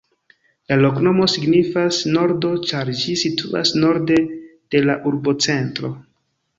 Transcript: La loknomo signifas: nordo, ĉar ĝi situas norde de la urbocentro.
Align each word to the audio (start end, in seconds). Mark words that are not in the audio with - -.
La 0.71 0.77
loknomo 0.79 1.27
signifas: 1.33 1.99
nordo, 2.17 2.55
ĉar 2.71 2.91
ĝi 3.05 3.15
situas 3.27 3.77
norde 3.87 4.21
de 4.25 4.87
la 4.91 5.01
urbocentro. 5.15 5.97